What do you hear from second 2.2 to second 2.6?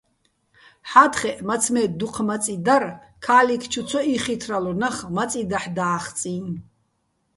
მაწი